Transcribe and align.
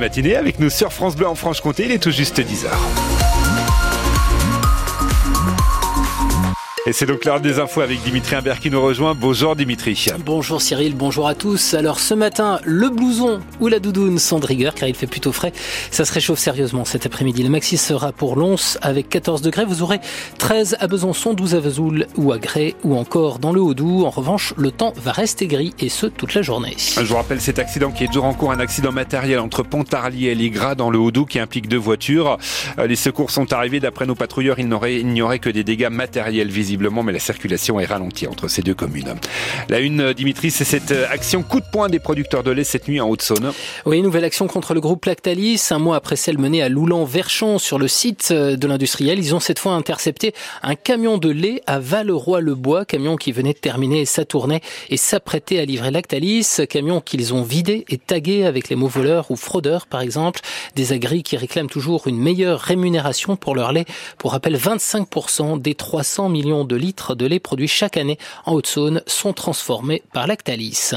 Matinée 0.00 0.34
avec 0.34 0.58
nous 0.58 0.70
sur 0.70 0.92
France 0.92 1.14
Bleu 1.14 1.28
en 1.28 1.36
Franche-Comté, 1.36 1.84
il 1.84 1.92
est 1.92 2.02
tout 2.02 2.10
juste 2.10 2.40
10h. 2.40 3.33
Et 6.86 6.92
c'est 6.92 7.06
donc 7.06 7.24
l'heure 7.24 7.40
des 7.40 7.60
infos 7.60 7.80
avec 7.80 8.02
Dimitri 8.02 8.36
Imbert 8.36 8.60
qui 8.60 8.70
nous 8.70 8.82
rejoint. 8.82 9.14
Bonjour 9.14 9.56
Dimitri. 9.56 10.06
Bonjour 10.18 10.60
Cyril, 10.60 10.94
bonjour 10.94 11.26
à 11.26 11.34
tous. 11.34 11.72
Alors 11.72 11.98
ce 11.98 12.12
matin, 12.12 12.60
le 12.62 12.90
blouson 12.90 13.40
ou 13.58 13.68
la 13.68 13.78
doudoune 13.78 14.18
sont 14.18 14.38
de 14.38 14.44
rigueur 14.44 14.74
car 14.74 14.86
il 14.86 14.94
fait 14.94 15.06
plutôt 15.06 15.32
frais. 15.32 15.54
Ça 15.90 16.04
se 16.04 16.12
réchauffe 16.12 16.38
sérieusement 16.38 16.84
cet 16.84 17.06
après-midi. 17.06 17.42
Le 17.42 17.48
maxi 17.48 17.78
sera 17.78 18.12
pour 18.12 18.36
Lons 18.36 18.76
avec 18.82 19.08
14 19.08 19.40
degrés. 19.40 19.64
Vous 19.64 19.82
aurez 19.82 19.98
13 20.36 20.76
à 20.78 20.86
Besançon, 20.86 21.32
12 21.32 21.54
à 21.54 21.60
Vesoul 21.60 22.06
ou 22.18 22.32
à 22.32 22.38
Grès 22.38 22.74
ou 22.84 22.96
encore 22.96 23.38
dans 23.38 23.54
le 23.54 23.62
Haut-Doubs. 23.62 24.04
En 24.04 24.10
revanche, 24.10 24.52
le 24.58 24.70
temps 24.70 24.92
va 24.94 25.12
rester 25.12 25.46
gris 25.46 25.72
et 25.78 25.88
ce 25.88 26.04
toute 26.04 26.34
la 26.34 26.42
journée. 26.42 26.76
Je 26.76 27.00
vous 27.00 27.16
rappelle 27.16 27.40
cet 27.40 27.58
accident 27.58 27.92
qui 27.92 28.04
est 28.04 28.08
toujours 28.08 28.24
en 28.24 28.34
cours, 28.34 28.52
un 28.52 28.60
accident 28.60 28.92
matériel 28.92 29.38
entre 29.38 29.62
Pontarlier 29.62 30.32
et 30.32 30.34
Ligra 30.34 30.74
dans 30.74 30.90
le 30.90 30.98
Haut-Doubs 30.98 31.28
qui 31.28 31.38
implique 31.38 31.66
deux 31.66 31.78
voitures. 31.78 32.36
Euh, 32.78 32.86
les 32.86 32.96
secours 32.96 33.30
sont 33.30 33.54
arrivés. 33.54 33.80
D'après 33.80 34.04
nos 34.04 34.14
patrouilleurs, 34.14 34.58
il 34.58 34.68
n'y 34.68 35.22
aurait 35.22 35.38
que 35.38 35.48
des 35.48 35.64
dégâts 35.64 35.88
matériels 35.90 36.50
visibles 36.50 36.73
mais 36.76 37.12
la 37.12 37.18
circulation 37.18 37.80
est 37.80 37.84
ralentie 37.84 38.26
entre 38.26 38.48
ces 38.48 38.62
deux 38.62 38.74
communes. 38.74 39.14
La 39.68 39.80
une, 39.80 40.00
euh, 40.00 40.14
Dimitri, 40.14 40.50
c'est 40.50 40.64
cette 40.64 40.90
euh, 40.92 41.06
action 41.10 41.42
coup 41.42 41.60
de 41.60 41.66
poing 41.70 41.88
des 41.88 41.98
producteurs 41.98 42.42
de 42.42 42.50
lait 42.50 42.64
cette 42.64 42.88
nuit 42.88 43.00
en 43.00 43.08
Haute-Saône. 43.08 43.52
Oui, 43.86 44.02
nouvelle 44.02 44.24
action 44.24 44.46
contre 44.46 44.74
le 44.74 44.80
groupe 44.80 45.04
Lactalis. 45.04 45.68
Un 45.70 45.78
mois 45.78 45.96
après 45.96 46.16
celle 46.16 46.38
menée 46.38 46.62
à 46.62 46.68
Loulan-Verchon 46.68 47.58
sur 47.58 47.78
le 47.78 47.88
site 47.88 48.28
euh, 48.30 48.56
de 48.56 48.66
l'industriel, 48.66 49.18
ils 49.18 49.34
ont 49.34 49.40
cette 49.40 49.58
fois 49.58 49.72
intercepté 49.72 50.34
un 50.62 50.74
camion 50.74 51.18
de 51.18 51.30
lait 51.30 51.62
à 51.66 51.78
Valeroy-le-Bois, 51.78 52.84
camion 52.84 53.16
qui 53.16 53.32
venait 53.32 53.52
de 53.52 53.58
terminer 53.58 54.04
sa 54.04 54.24
tournée 54.24 54.60
et 54.90 54.96
s'apprêtait 54.96 55.58
à 55.58 55.64
livrer 55.64 55.90
Lactalis, 55.90 56.58
camion 56.68 57.00
qu'ils 57.00 57.34
ont 57.34 57.42
vidé 57.42 57.84
et 57.88 57.98
tagué 57.98 58.44
avec 58.44 58.68
les 58.68 58.76
mots 58.76 58.88
voleurs 58.88 59.30
ou 59.30 59.36
fraudeurs 59.36 59.86
par 59.86 60.00
exemple, 60.00 60.40
des 60.76 60.92
agris 60.92 61.22
qui 61.22 61.36
réclament 61.36 61.68
toujours 61.68 62.06
une 62.06 62.18
meilleure 62.18 62.60
rémunération 62.60 63.36
pour 63.36 63.54
leur 63.54 63.72
lait. 63.72 63.84
Pour 64.18 64.32
rappel, 64.32 64.56
25% 64.56 65.60
des 65.60 65.74
300 65.74 66.28
millions 66.28 66.63
de 66.66 66.76
litres 66.76 67.14
de 67.14 67.26
lait 67.26 67.40
produits 67.40 67.68
chaque 67.68 67.96
année 67.96 68.18
en 68.46 68.52
Haute-Saône 68.52 69.02
sont 69.06 69.32
transformés 69.32 70.02
par 70.12 70.26
Lactalis. 70.26 70.92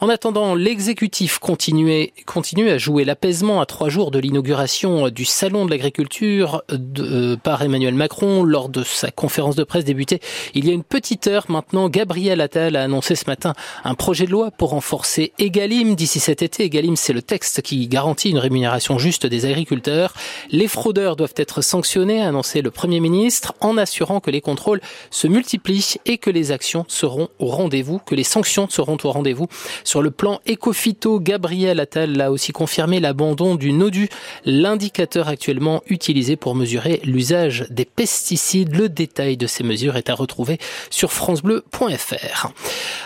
En 0.00 0.08
attendant, 0.08 0.54
l'exécutif 0.54 1.38
continue 1.38 2.70
à 2.70 2.78
jouer 2.78 3.04
l'apaisement 3.04 3.60
à 3.60 3.66
trois 3.66 3.88
jours 3.88 4.10
de 4.10 4.18
l'inauguration 4.18 5.08
du 5.08 5.24
Salon 5.24 5.64
de 5.64 5.70
l'agriculture 5.70 6.62
euh, 6.70 7.36
par 7.36 7.62
Emmanuel 7.62 7.94
Macron 7.94 8.44
lors 8.44 8.68
de 8.68 8.82
sa 8.82 9.10
conférence 9.10 9.56
de 9.56 9.64
presse 9.64 9.84
débutée 9.84 10.20
il 10.54 10.66
y 10.66 10.70
a 10.70 10.72
une 10.72 10.84
petite 10.84 11.26
heure 11.26 11.46
maintenant. 11.48 11.88
Gabriel 11.88 12.40
Attal 12.40 12.76
a 12.76 12.82
annoncé 12.82 13.14
ce 13.14 13.24
matin 13.26 13.54
un 13.84 13.94
projet 13.94 14.26
de 14.26 14.30
loi 14.30 14.50
pour 14.50 14.70
renforcer 14.70 15.32
Egalim 15.38 15.94
d'ici 15.94 16.20
cet 16.20 16.42
été. 16.42 16.64
Egalim, 16.64 16.96
c'est 16.96 17.12
le 17.12 17.22
texte 17.22 17.62
qui 17.62 17.86
garantit 17.88 18.30
une 18.30 18.38
rémunération 18.38 18.98
juste 18.98 19.26
des 19.26 19.46
agriculteurs. 19.46 20.14
Les 20.50 20.68
fraudeurs 20.68 21.16
doivent 21.16 21.34
être 21.36 21.62
sanctionnés, 21.62 22.22
a 22.22 22.28
annoncé 22.28 22.62
le 22.62 22.70
Premier 22.70 23.00
ministre, 23.00 23.54
en 23.60 23.76
assurant 23.76 24.20
que 24.20 24.30
les 24.30 24.40
contrôles 24.40 24.80
se 25.10 25.26
multiplient 25.26 25.96
et 26.06 26.18
que 26.18 26.30
les 26.30 26.52
actions 26.52 26.84
seront 26.88 27.28
au 27.38 27.46
rendez-vous, 27.46 27.98
que 27.98 28.14
les 28.14 28.24
sanctions 28.24 28.68
seront 28.68 28.98
au 29.04 29.10
rendez-vous. 29.10 29.46
Sur 29.84 30.02
le 30.02 30.10
plan 30.10 30.40
éco-phyto, 30.46 31.20
Gabriel 31.20 31.80
Attal 31.80 32.20
a 32.20 32.30
aussi 32.30 32.52
confirmé 32.52 33.00
l'abandon 33.00 33.54
du 33.54 33.72
NODU, 33.72 34.08
l'indicateur 34.44 35.28
actuellement 35.28 35.82
utilisé 35.86 36.36
pour 36.36 36.54
mesurer 36.54 37.00
l'usage 37.04 37.66
des 37.70 37.84
pesticides. 37.84 38.74
Le 38.74 38.88
détail 38.88 39.36
de 39.36 39.46
ces 39.46 39.64
mesures 39.64 39.96
est 39.96 40.10
à 40.10 40.14
retrouver 40.14 40.58
sur 40.90 41.12
francebleu.fr. 41.12 42.52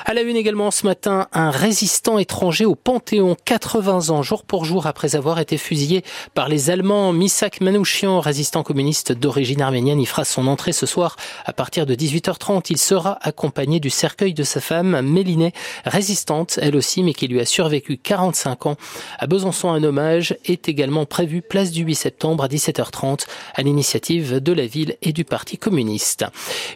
À 0.08 0.14
la 0.14 0.22
une 0.22 0.36
également 0.36 0.70
ce 0.70 0.86
matin, 0.86 1.26
un 1.32 1.50
résistant 1.50 2.18
étranger 2.18 2.64
au 2.64 2.76
Panthéon, 2.76 3.36
80 3.44 4.10
ans 4.10 4.22
jour 4.22 4.44
pour 4.44 4.64
jour 4.64 4.86
après 4.86 5.16
avoir 5.16 5.40
été 5.40 5.58
fusillé 5.58 6.04
par 6.32 6.48
les 6.48 6.70
Allemands. 6.70 7.12
Misak 7.12 7.60
Manouchian, 7.60 8.20
résistant 8.20 8.62
communiste 8.62 9.10
d'origine 9.10 9.62
arménienne, 9.62 10.00
y 10.00 10.06
fera 10.06 10.24
son 10.24 10.46
entrée 10.46 10.70
ce 10.70 10.86
soir 10.86 11.16
à 11.44 11.52
partir 11.52 11.86
de 11.86 11.96
18 11.96 12.16
18h30, 12.16 12.66
il 12.70 12.78
sera 12.78 13.18
accompagné 13.20 13.80
du 13.80 13.90
cercueil 13.90 14.32
de 14.32 14.44
sa 14.44 14.60
femme, 14.60 15.00
Mélinée, 15.02 15.52
résistante 15.84 16.58
elle 16.62 16.76
aussi, 16.76 17.02
mais 17.02 17.12
qui 17.12 17.26
lui 17.26 17.40
a 17.40 17.44
survécu 17.44 17.98
45 17.98 18.66
ans. 18.66 18.76
À 19.18 19.26
Besançon, 19.26 19.70
un 19.70 19.82
hommage 19.82 20.36
est 20.44 20.68
également 20.68 21.04
prévu 21.04 21.42
place 21.42 21.72
du 21.72 21.82
8 21.82 21.94
septembre 21.96 22.44
à 22.44 22.48
17h30 22.48 23.26
à 23.54 23.62
l'initiative 23.62 24.40
de 24.40 24.52
la 24.52 24.66
ville 24.66 24.96
et 25.02 25.12
du 25.12 25.24
Parti 25.24 25.58
communiste. 25.58 26.24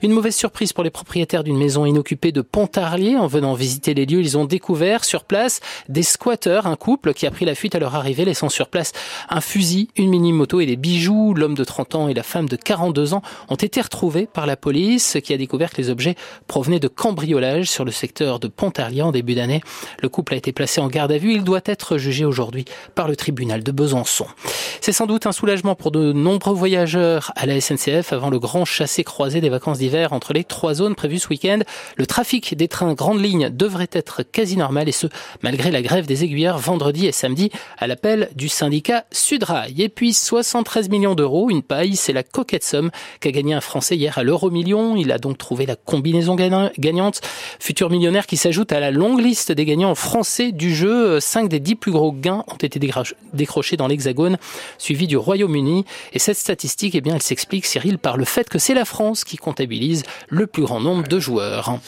Une 0.03 0.12
mauvaise 0.12 0.34
surprise 0.34 0.72
pour 0.72 0.83
les 0.83 0.91
propriétaires 0.91 1.44
d'une 1.44 1.59
maison 1.59 1.84
inoccupée 1.84 2.33
de 2.33 2.43
Pontarlier. 2.43 3.19
En 3.20 3.26
venant 3.26 3.53
visiter 3.53 3.92
les 3.92 4.06
lieux, 4.06 4.20
ils 4.20 4.38
ont 4.38 4.47
découvert 4.47 5.04
sur 5.04 5.25
place 5.25 5.60
des 5.91 6.03
squatteurs, 6.03 6.66
un 6.66 6.76
couple 6.76 7.12
qui 7.12 7.26
a 7.26 7.31
pris 7.31 7.44
la 7.44 7.54
fuite 7.54 7.75
à 7.75 7.78
leur 7.78 7.94
arrivée, 7.94 8.25
laissant 8.25 8.48
sur 8.48 8.69
place 8.69 8.92
un 9.28 9.42
fusil, 9.42 9.88
une 9.97 10.08
mini-moto 10.08 10.58
et 10.60 10.64
des 10.64 10.76
bijoux. 10.76 11.34
L'homme 11.34 11.54
de 11.54 11.62
30 11.62 11.94
ans 11.97 12.09
et 12.09 12.14
la 12.14 12.22
femme 12.22 12.48
de 12.48 12.56
42 12.56 13.12
ans 13.12 13.20
ont 13.50 13.56
été 13.56 13.78
retrouvés 13.78 14.26
par 14.26 14.47
la 14.47 14.56
police 14.56 15.19
qui 15.22 15.34
a 15.34 15.36
découvert 15.36 15.70
que 15.70 15.76
les 15.76 15.91
objets 15.91 16.14
provenaient 16.47 16.80
de 16.80 16.88
cambriolage 16.88 17.69
sur 17.69 17.84
le 17.84 17.91
secteur 17.91 18.41
de 18.41 18.48
Pontarlier 18.48 19.03
en 19.03 19.12
début 19.12 19.34
d'année. 19.34 19.60
Le 20.00 20.09
couple 20.09 20.32
a 20.32 20.38
été 20.38 20.53
placé 20.53 20.80
en 20.80 20.88
garde 20.88 21.12
à 21.12 21.19
vue. 21.19 21.34
Il 21.34 21.44
doit 21.44 21.60
être 21.66 21.98
jugé 21.98 22.25
aujourd'hui 22.25 22.64
par 22.94 23.06
le 23.06 23.16
tribunal 23.16 23.62
de 23.62 23.70
Besançon. 23.70 24.28
C'est 24.80 24.92
sans 24.92 25.04
doute 25.04 25.26
un 25.26 25.32
soulagement 25.32 25.75
pour 25.75 25.91
de 25.91 26.14
nombreux 26.14 26.54
voyageurs 26.54 27.32
à 27.36 27.44
la 27.44 27.60
SNCF 27.60 28.14
avant 28.14 28.30
le 28.30 28.38
grand 28.38 28.64
chassé-croisé 28.64 29.42
des 29.42 29.50
vacances 29.50 29.76
d'hiver 29.76 30.14
entre 30.14 30.32
les 30.32 30.42
trois 30.42 30.72
zones 30.72 30.94
prévues 30.94 31.19
ce 31.19 31.28
week-end. 31.28 31.59
Le 31.97 32.06
trafic 32.06 32.56
des 32.56 32.66
trains 32.66 32.94
grandes 33.10 33.25
lignes 33.25 33.50
devrait 33.50 33.91
être 33.91 34.22
quasi 34.22 34.56
normal 34.56 34.88
et 34.88 34.93
ce, 34.93 35.09
malgré 35.43 35.72
la 35.72 35.82
grève 35.82 36.06
des 36.06 36.22
aiguilleurs 36.22 36.59
vendredi 36.59 37.09
et 37.09 37.12
samedi 37.12 37.50
à 37.76 37.88
l'appel 37.88 38.31
du 38.37 38.48
syndicat 38.48 39.04
Sudrail. 39.10 39.82
Et 39.82 39.88
puis 39.88 40.15
73 40.15 40.88
millions 40.91 41.16
d'euros, 41.16 41.50
une 41.50 41.65
paille, 41.65 41.97
c'est 41.97 42.12
la 42.12 42.22
coquette 42.22 42.62
somme 42.62 42.93
qu'a 43.19 43.32
gagné 43.32 43.53
un 43.53 43.60
Français 43.60 43.97
hier 43.97 44.16
à 44.16 44.22
l'euro 44.22 44.48
million. 44.53 44.94
Il 44.94 45.10
a 45.10 45.19
donc 45.19 45.38
trouvé 45.38 45.66
la 45.66 45.75
combinaison 45.75 46.37
gagnante. 46.37 47.21
Futur 47.59 47.91
millionnaire 47.91 48.28
qui 48.28 48.37
s'ajoute 48.37 48.71
à 48.71 48.78
la 48.78 48.93
longue 48.93 49.21
liste 49.21 49.50
des 49.50 49.65
gagnants 49.65 49.97
français 49.97 50.53
du 50.53 50.72
jeu. 50.72 51.19
Cinq 51.19 51.48
des 51.48 51.59
dix 51.59 51.75
plus 51.75 51.91
gros 51.91 52.12
gains 52.12 52.44
ont 52.47 52.59
été 52.62 52.78
décrochés 53.32 53.77
dans 53.77 53.88
l'Hexagone, 53.88 54.38
suivi 54.78 55.09
du 55.09 55.16
Royaume-Uni. 55.16 55.84
Et 56.12 56.21
cette 56.21 56.38
statistique, 56.38 56.94
eh 56.94 57.00
bien, 57.00 57.16
elle 57.16 57.22
s'explique, 57.22 57.66
Cyril, 57.66 57.98
par 57.98 58.16
le 58.16 58.25
fait 58.25 58.48
que 58.48 58.60
c'est 58.60 58.75
la 58.75 58.84
France 58.84 59.25
qui 59.25 59.37
comptabilise 59.37 60.04
le 60.28 60.47
plus 60.47 60.62
grand 60.62 60.78
nombre 60.78 61.09
de 61.09 61.19
joueurs. 61.19 61.81